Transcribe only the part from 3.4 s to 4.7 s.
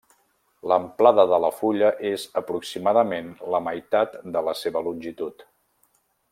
la meitat de la